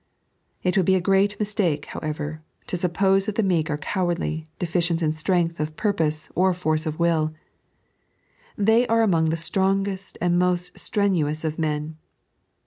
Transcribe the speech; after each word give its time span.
It 0.63 0.75
would 0.77 0.87
be 0.87 0.95
a 0.95 0.99
great 0.99 1.37
mistake, 1.37 1.85
however, 1.85 2.41
to 2.65 2.75
suppose 2.75 3.27
that 3.27 3.35
the 3.35 3.43
meek 3.43 3.69
are 3.69 3.77
cowardly, 3.77 4.47
deficient 4.57 4.99
in 5.03 5.11
strength 5.13 5.59
of 5.59 5.77
purpose 5.77 6.27
or 6.33 6.55
force 6.55 6.87
of 6.87 6.97
will: 6.97 7.35
they 8.57 8.87
are 8.87 9.03
among 9.03 9.25
the 9.25 9.37
strongest 9.37 10.17
and 10.19 10.39
most 10.39 10.71
strenuous 10.79 11.43
of 11.43 11.59
men. 11.59 11.97